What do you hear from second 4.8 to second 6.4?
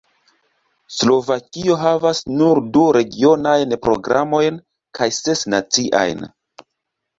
kaj ses naciajn.